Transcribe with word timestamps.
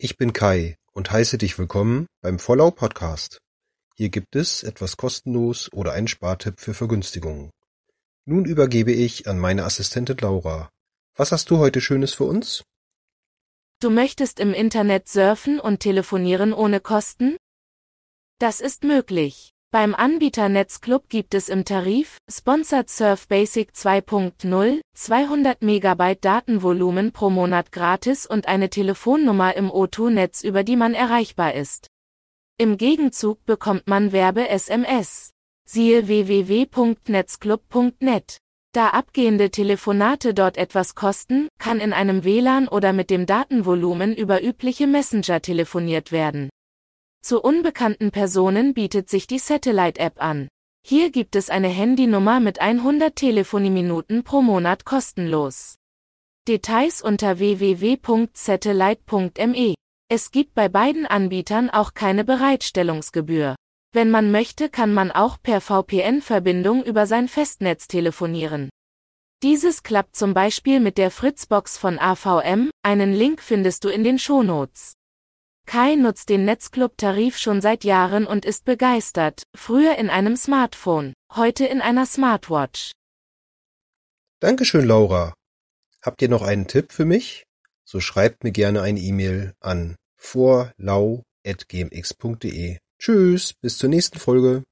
Ich 0.00 0.16
bin 0.16 0.32
Kai 0.32 0.76
und 0.92 1.10
heiße 1.10 1.38
dich 1.38 1.58
willkommen 1.58 2.06
beim 2.20 2.38
Vollau 2.38 2.70
Podcast. 2.70 3.40
Hier 3.96 4.10
gibt 4.10 4.36
es 4.36 4.62
etwas 4.62 4.96
kostenlos 4.96 5.72
oder 5.72 5.90
einen 5.90 6.06
Spartipp 6.06 6.60
für 6.60 6.72
Vergünstigungen. 6.72 7.50
Nun 8.24 8.44
übergebe 8.44 8.92
ich 8.92 9.26
an 9.26 9.40
meine 9.40 9.64
Assistentin 9.64 10.16
Laura. 10.18 10.70
Was 11.16 11.32
hast 11.32 11.50
du 11.50 11.58
heute 11.58 11.80
Schönes 11.80 12.14
für 12.14 12.22
uns? 12.26 12.62
Du 13.80 13.90
möchtest 13.90 14.38
im 14.38 14.54
Internet 14.54 15.08
surfen 15.08 15.58
und 15.58 15.80
telefonieren 15.80 16.52
ohne 16.52 16.78
Kosten? 16.78 17.36
Das 18.38 18.60
ist 18.60 18.84
möglich. 18.84 19.50
Beim 19.70 19.94
Anbieter 19.94 20.48
Netzclub 20.48 21.10
gibt 21.10 21.34
es 21.34 21.50
im 21.50 21.66
Tarif 21.66 22.16
Sponsored 22.26 22.88
Surf 22.88 23.28
Basic 23.28 23.72
2.0 23.72 24.80
200 24.94 25.60
Megabyte 25.60 26.24
Datenvolumen 26.24 27.12
pro 27.12 27.28
Monat 27.28 27.70
gratis 27.70 28.24
und 28.24 28.48
eine 28.48 28.70
Telefonnummer 28.70 29.54
im 29.56 29.70
O2-Netz, 29.70 30.42
über 30.42 30.64
die 30.64 30.76
man 30.76 30.94
erreichbar 30.94 31.52
ist. 31.52 31.88
Im 32.56 32.78
Gegenzug 32.78 33.44
bekommt 33.44 33.86
man 33.86 34.10
Werbe-SMS. 34.10 35.34
Siehe 35.68 36.08
www.netzclub.net. 36.08 38.38
Da 38.72 38.88
abgehende 38.88 39.50
Telefonate 39.50 40.32
dort 40.32 40.56
etwas 40.56 40.94
kosten, 40.94 41.48
kann 41.58 41.80
in 41.80 41.92
einem 41.92 42.24
WLAN 42.24 42.68
oder 42.68 42.94
mit 42.94 43.10
dem 43.10 43.26
Datenvolumen 43.26 44.16
über 44.16 44.42
übliche 44.42 44.86
Messenger 44.86 45.42
telefoniert 45.42 46.10
werden. 46.10 46.48
Zu 47.22 47.42
unbekannten 47.42 48.10
Personen 48.10 48.74
bietet 48.74 49.08
sich 49.08 49.26
die 49.26 49.38
Satellite-App 49.38 50.22
an. 50.22 50.48
Hier 50.86 51.10
gibt 51.10 51.36
es 51.36 51.50
eine 51.50 51.68
Handynummer 51.68 52.40
mit 52.40 52.60
100 52.60 53.14
Telefonieminuten 53.14 54.24
pro 54.24 54.40
Monat 54.40 54.84
kostenlos. 54.84 55.76
Details 56.46 57.02
unter 57.02 57.38
www.satellite.me. 57.38 59.74
Es 60.10 60.30
gibt 60.30 60.54
bei 60.54 60.70
beiden 60.70 61.04
Anbietern 61.04 61.68
auch 61.68 61.92
keine 61.92 62.24
Bereitstellungsgebühr. 62.24 63.56
Wenn 63.92 64.10
man 64.10 64.32
möchte, 64.32 64.70
kann 64.70 64.94
man 64.94 65.10
auch 65.10 65.36
per 65.42 65.60
VPN-Verbindung 65.60 66.82
über 66.84 67.06
sein 67.06 67.28
Festnetz 67.28 67.88
telefonieren. 67.88 68.70
Dieses 69.42 69.82
klappt 69.82 70.16
zum 70.16 70.34
Beispiel 70.34 70.80
mit 70.80 70.98
der 70.98 71.10
Fritzbox 71.10 71.78
von 71.78 71.98
AVM, 71.98 72.70
einen 72.82 73.12
Link 73.12 73.42
findest 73.42 73.84
du 73.84 73.88
in 73.88 74.04
den 74.04 74.18
Shownotes. 74.18 74.94
Kai 75.68 75.94
nutzt 75.96 76.30
den 76.30 76.46
Netzclub-Tarif 76.46 77.36
schon 77.36 77.60
seit 77.60 77.84
Jahren 77.84 78.26
und 78.26 78.46
ist 78.46 78.64
begeistert, 78.64 79.42
früher 79.54 79.96
in 79.96 80.08
einem 80.08 80.34
Smartphone, 80.34 81.12
heute 81.34 81.66
in 81.66 81.82
einer 81.82 82.06
Smartwatch. 82.06 82.92
Dankeschön, 84.40 84.86
Laura. 84.86 85.34
Habt 86.00 86.22
ihr 86.22 86.30
noch 86.30 86.40
einen 86.40 86.68
Tipp 86.68 86.90
für 86.90 87.04
mich? 87.04 87.44
So 87.84 88.00
schreibt 88.00 88.44
mir 88.44 88.52
gerne 88.52 88.80
eine 88.80 88.98
E-Mail 88.98 89.52
an 89.60 89.96
vorlau.gmx.de. 90.16 92.78
Tschüss, 92.98 93.52
bis 93.60 93.76
zur 93.76 93.90
nächsten 93.90 94.18
Folge. 94.18 94.64